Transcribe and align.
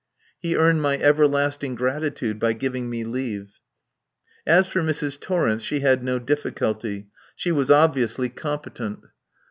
He 0.39 0.55
earned 0.55 0.81
my 0.81 0.97
everlasting 0.97 1.75
gratitude 1.75 2.39
by 2.39 2.53
giving 2.53 2.89
me 2.89 3.03
leave. 3.03 3.59
As 4.47 4.65
for 4.67 4.81
Mrs. 4.81 5.19
Torrence, 5.19 5.61
she 5.61 5.81
had 5.81 6.03
no 6.03 6.17
difficulty. 6.17 7.09
She 7.35 7.51
was 7.51 7.69
obviously 7.69 8.29
competent. 8.29 9.05